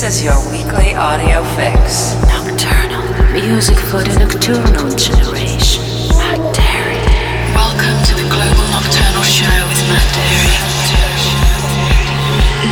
This 0.00 0.16
is 0.16 0.24
your 0.24 0.40
weekly 0.50 0.94
audio 0.94 1.44
fix. 1.60 2.14
Nocturnal. 2.24 3.04
Music 3.34 3.76
for 3.76 4.00
the 4.00 4.16
nocturnal 4.18 4.88
generation. 4.96 5.84
Matt 6.16 6.40
Darey. 6.56 7.04
Welcome 7.52 8.00
to 8.08 8.14
the 8.16 8.24
Global 8.32 8.64
Nocturnal 8.72 9.22
Show 9.28 9.44
with 9.68 9.84
Matt 9.92 10.08
Darey. 10.16 10.56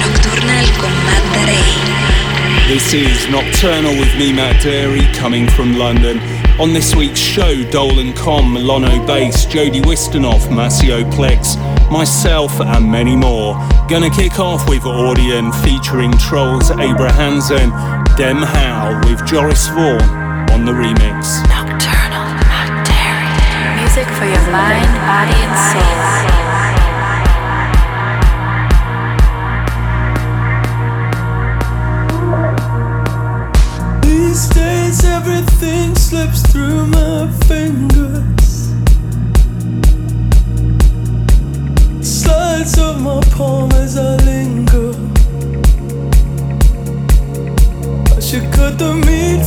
Nocturnal 0.00 0.68
con 0.80 0.94
Matt 1.04 1.24
Darey. 1.36 2.66
This 2.66 2.94
is 2.94 3.29
Nocturnal 3.29 3.92
with 4.00 4.16
me, 4.16 4.32
Matt 4.32 4.62
Darey, 4.62 5.04
coming 5.14 5.46
from 5.48 5.76
London. 5.76 6.38
On 6.61 6.72
this 6.72 6.93
week's 6.96 7.20
show, 7.20 7.62
Dolan 7.70 8.12
Com, 8.14 8.52
Milano 8.52 9.07
Bass, 9.07 9.46
Jody 9.46 9.80
Wisternoff, 9.80 10.52
Maceo 10.52 11.08
Plex, 11.12 11.57
myself, 11.88 12.58
and 12.58 12.90
many 12.90 13.14
more. 13.14 13.54
Gonna 13.88 14.11
kick 14.11 14.40
off 14.40 14.68
with 14.68 14.82
Audien 14.82 15.54
featuring 15.62 16.11
Troels 16.18 16.72
Abrahamsen, 16.72 17.71
Dem 18.16 18.39
How 18.39 19.00
with 19.04 19.25
Joris 19.25 19.68
Voorn 19.68 20.03
on 20.50 20.64
the 20.64 20.72
remix. 20.72 21.46
Nocturnal. 21.48 22.26
Music 23.81 24.06
for 24.18 24.25
your 24.25 24.50
mind, 24.50 24.93
body, 25.06 25.39
and 25.39 26.32
soul. 26.32 26.37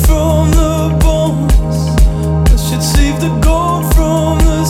From 0.05 0.51
the 0.51 0.97
bones. 1.01 1.79
I 2.51 2.55
should 2.65 2.83
save 2.83 3.19
the 3.19 3.29
gold 3.43 3.83
from 3.95 4.39
the 4.39 4.65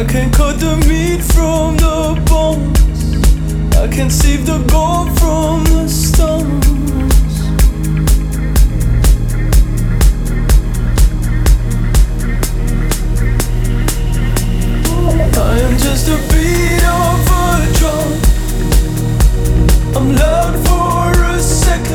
I 0.00 0.04
can 0.04 0.32
cut 0.32 0.58
the 0.58 0.76
meat 0.88 1.20
from 1.20 1.76
the 1.76 2.16
bones. 2.24 2.78
I 3.76 3.86
can 3.86 4.08
save 4.08 4.46
the 4.46 4.56
gold 4.72 5.10
from 5.20 5.62
the 5.64 5.86
stones. 5.90 6.66
I 15.36 15.58
am 15.66 15.76
just 15.76 16.08
a 16.08 16.16
beat 16.30 16.82
of 17.02 17.28
a 17.36 17.68
drum. 17.76 18.10
I'm 19.96 20.16
loud 20.16 20.54
for 20.66 21.12
a 21.24 21.38
second, 21.40 21.89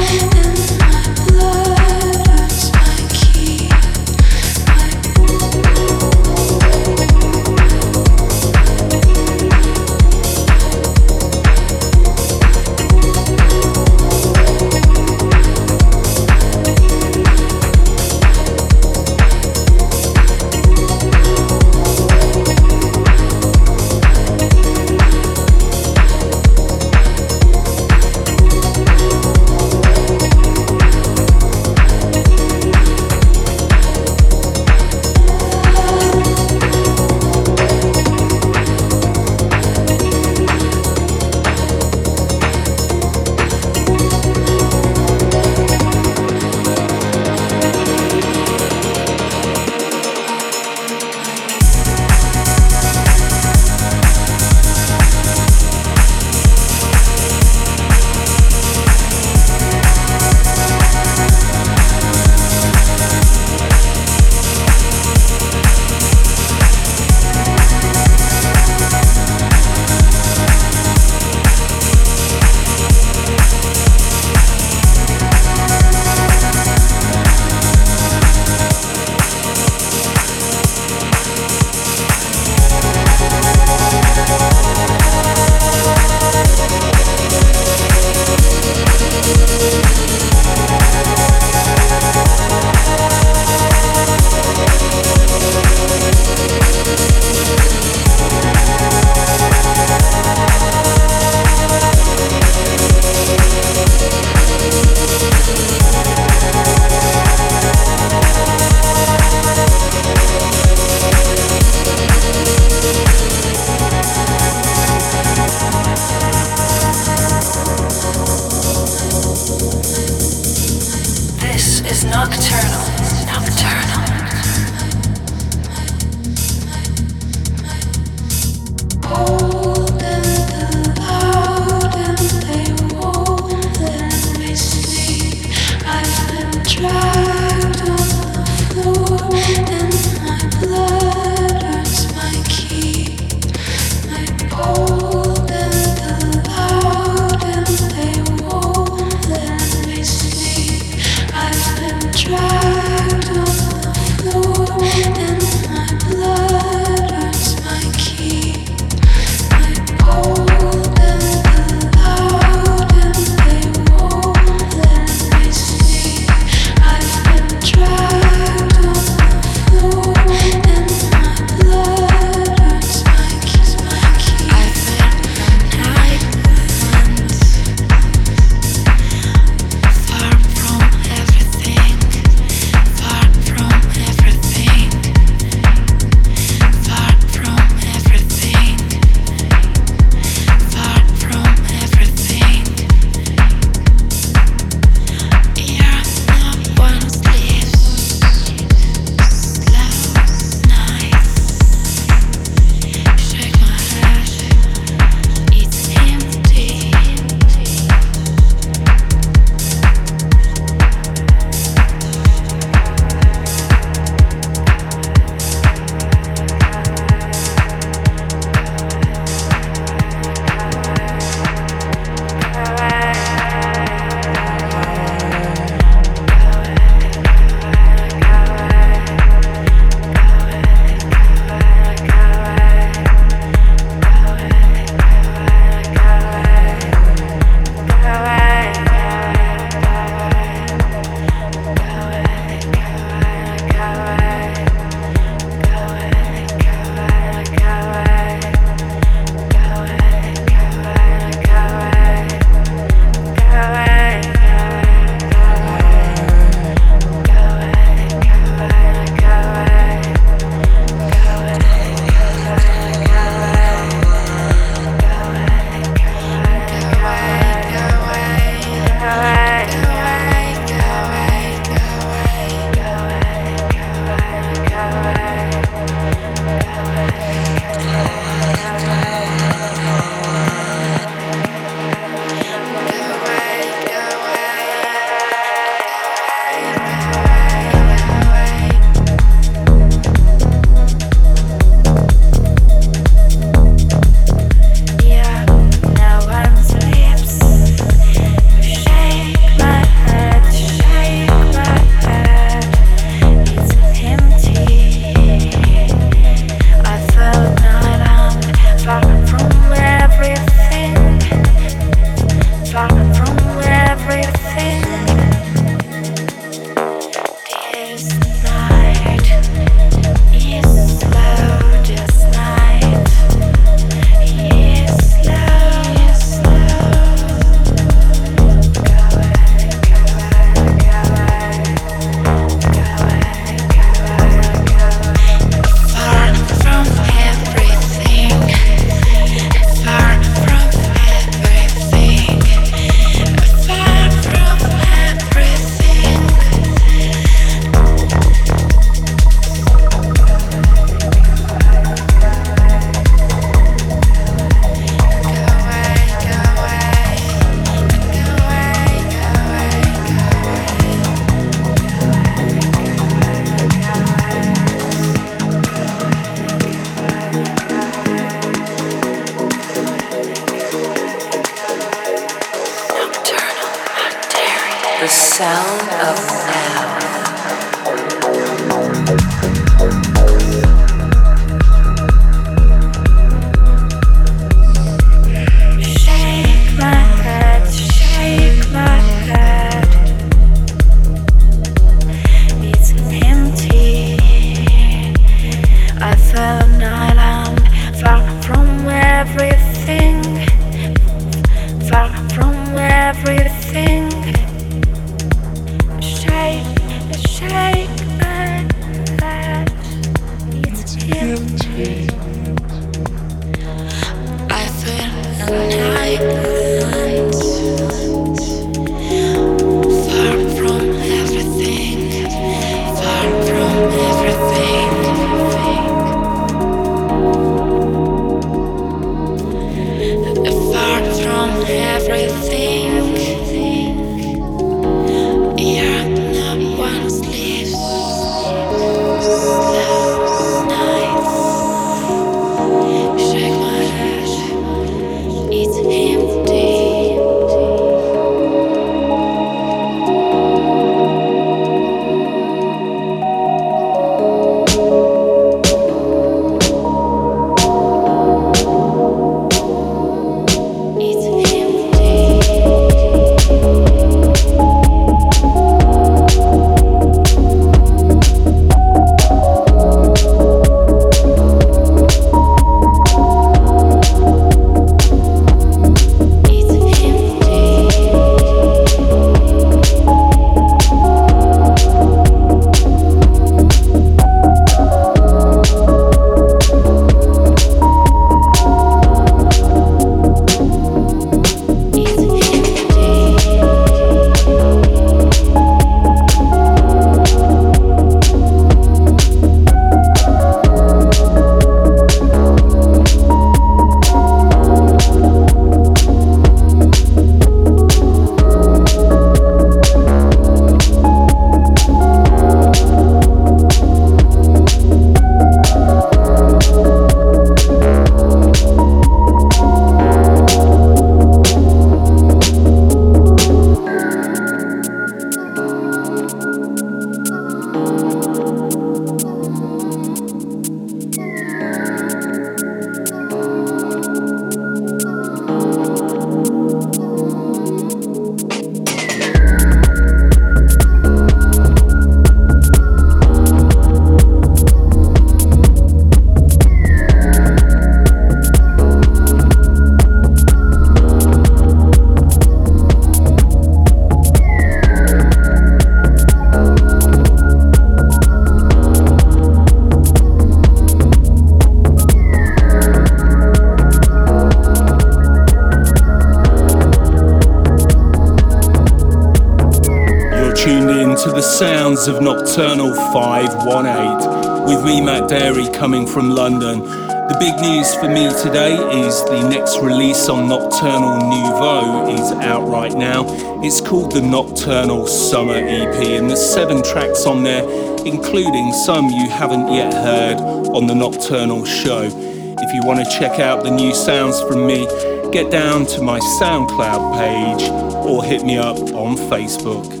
of 571.61 572.23
Nocturnal 572.23 572.91
518 573.13 574.65
with 574.65 574.83
me, 574.83 574.99
Matt 574.99 575.29
Darey, 575.29 575.71
coming 575.71 576.07
from 576.07 576.31
London. 576.31 576.79
The 576.79 577.37
big 577.39 577.53
news 577.61 577.93
for 577.93 578.07
me 578.07 578.29
today 578.41 578.73
is 579.05 579.23
the 579.25 579.47
next 579.47 579.77
release 579.77 580.27
on 580.27 580.49
Nocturnal 580.49 581.17
Nouveau 581.29 582.09
is 582.15 582.31
out 582.43 582.67
right 582.67 582.91
now. 582.93 583.25
It's 583.61 583.79
called 583.79 584.11
the 584.13 584.21
Nocturnal 584.21 585.05
Summer 585.05 585.53
EP, 585.53 585.93
and 586.17 586.31
there's 586.31 586.43
seven 586.43 586.81
tracks 586.81 587.27
on 587.27 587.43
there, 587.43 587.61
including 588.07 588.73
some 588.73 589.09
you 589.09 589.29
haven't 589.29 589.71
yet 589.71 589.93
heard 589.93 590.37
on 590.75 590.87
the 590.87 590.95
Nocturnal 590.95 591.63
show. 591.63 592.05
If 592.05 592.73
you 592.73 592.81
want 592.83 593.05
to 593.05 593.19
check 593.19 593.39
out 593.39 593.63
the 593.63 593.69
new 593.69 593.93
sounds 593.93 594.41
from 594.41 594.65
me, 594.65 594.87
get 595.31 595.51
down 595.51 595.85
to 595.87 596.01
my 596.01 596.17
SoundCloud 596.41 597.19
page 597.19 597.69
or 598.09 598.23
hit 598.23 598.43
me 598.43 598.57
up 598.57 598.77
on 598.95 599.15
Facebook. 599.15 600.00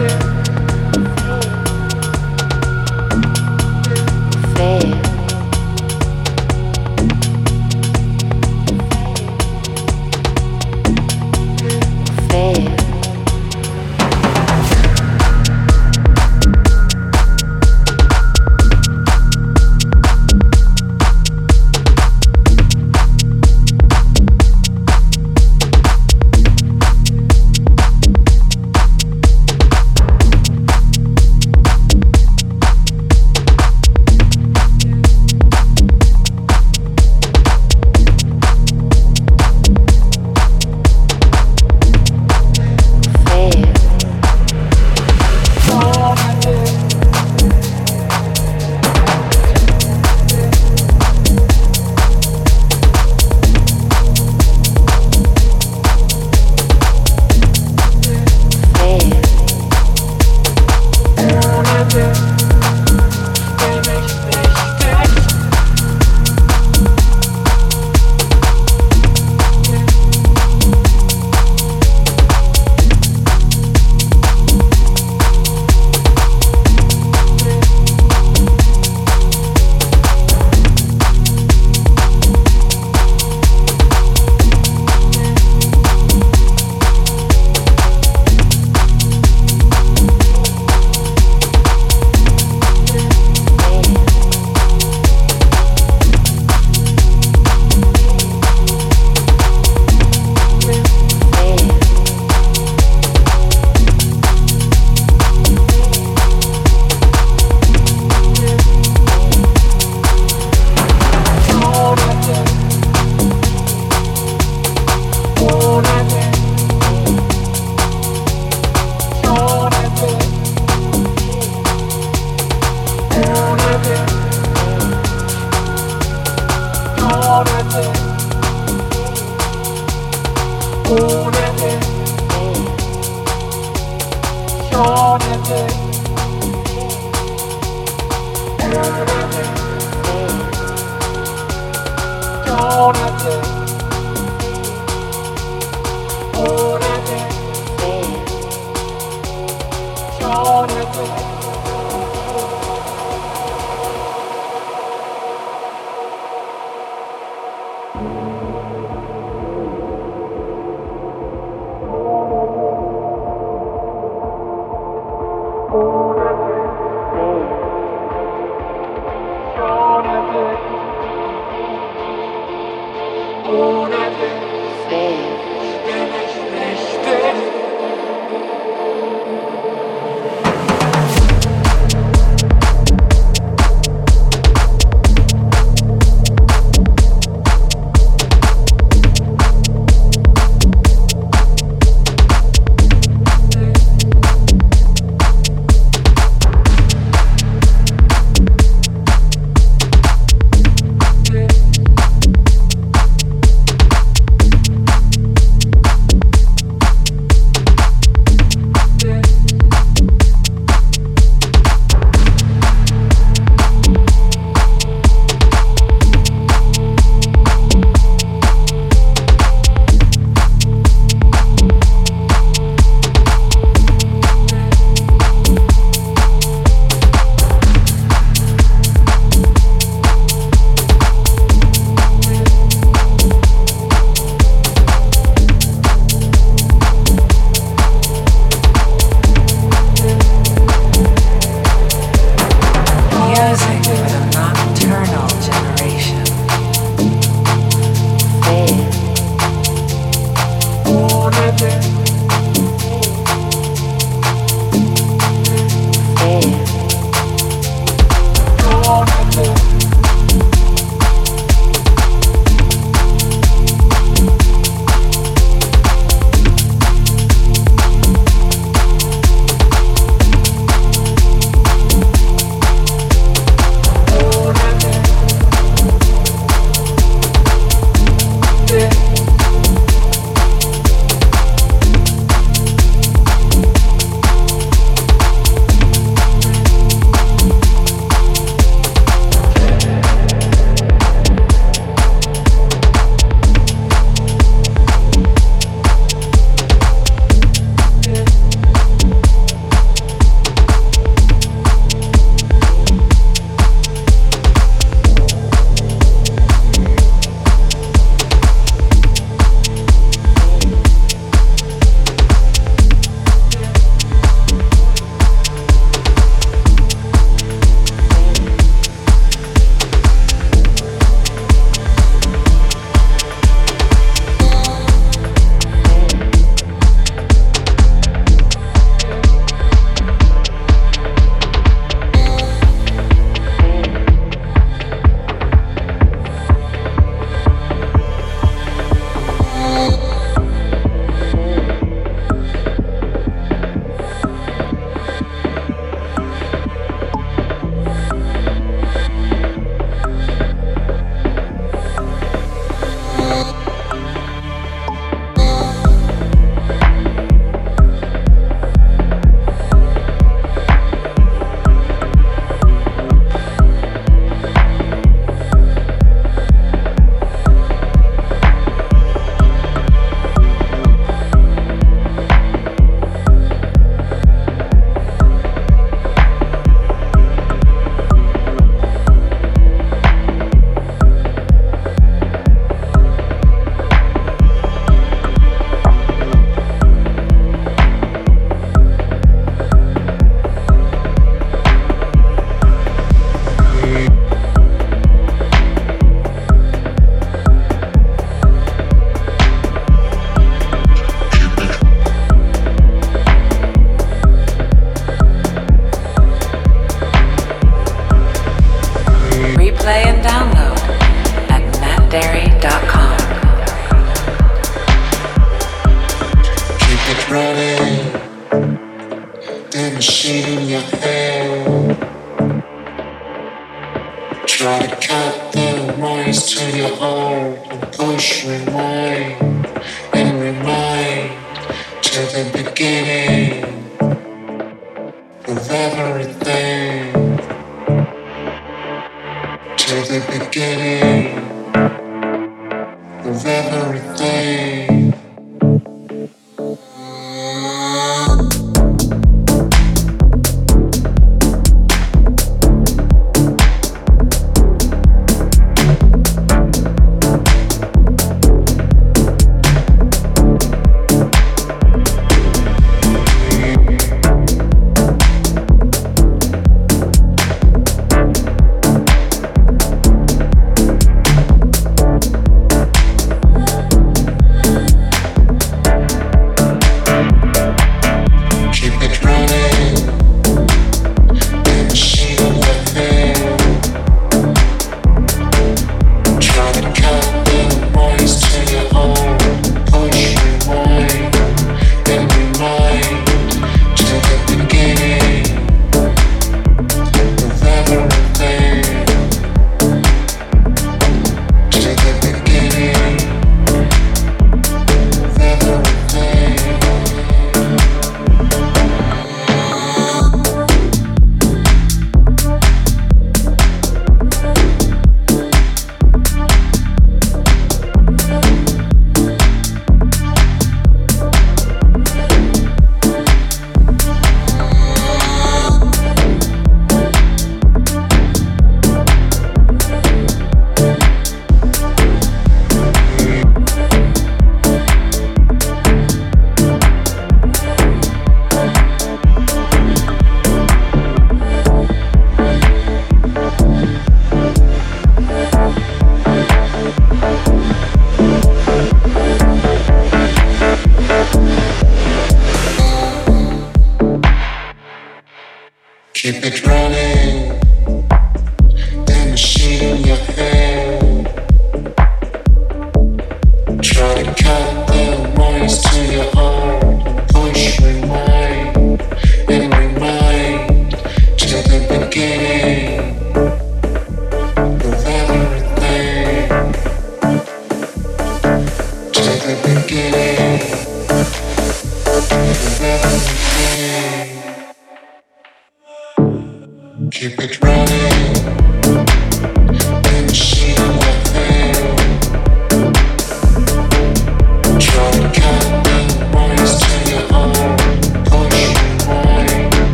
yeah. 0.00 0.37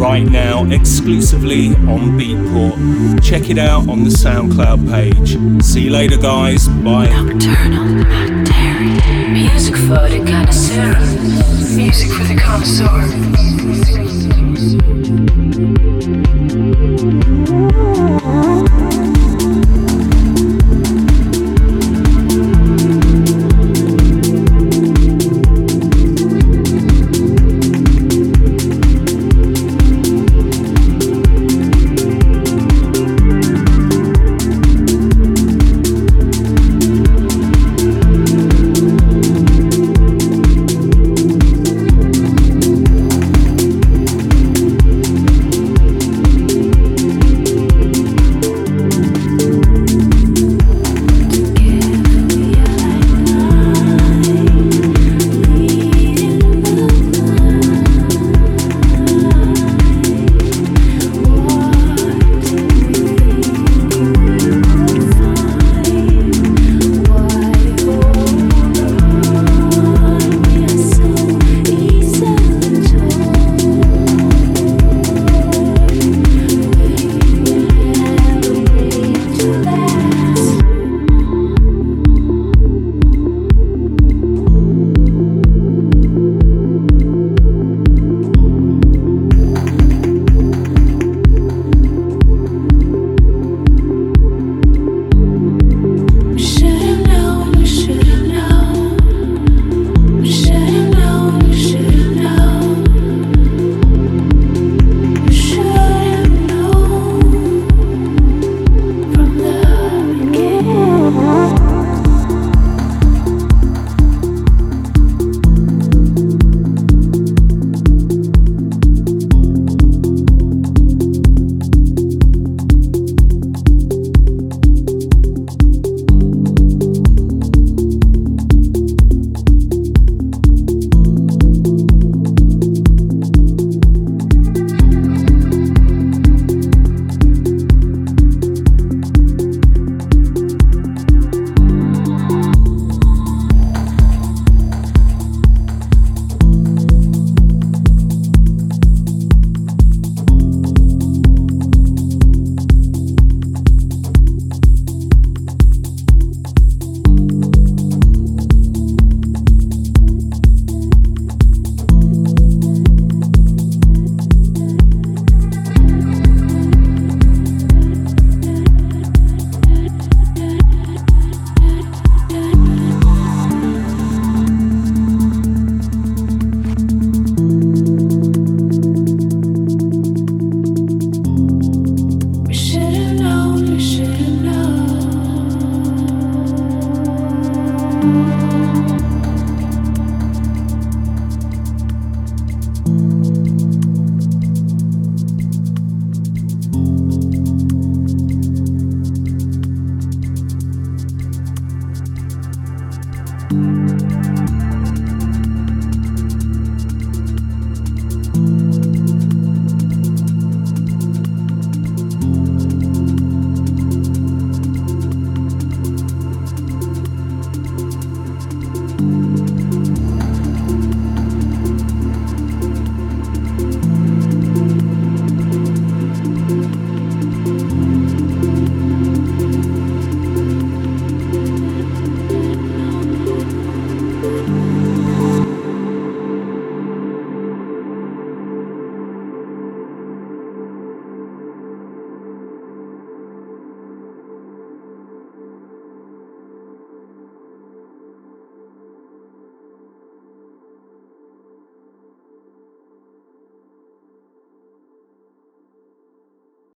Right 0.00 0.24
now 0.24 0.64
exclusively 0.64 1.68
on 1.86 2.18
Beatport. 2.18 3.22
Check 3.22 3.50
it 3.50 3.58
out 3.58 3.86
on 3.86 4.02
the 4.02 4.08
SoundCloud 4.08 4.90
page. 4.90 5.62
See 5.62 5.82
you 5.82 5.90
later, 5.90 6.16
guys. 6.16 6.66
Bye. 6.68 7.10
Nocturnal 7.10 7.84
Music 9.30 9.76
for 9.76 10.08
the 10.08 10.24
connoisseur. 10.26 10.98
Music 11.76 12.10
for 12.10 12.24
the 12.24 12.40
connoisseur. 12.40 13.49